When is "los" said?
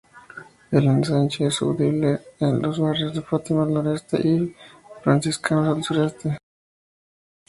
2.59-2.79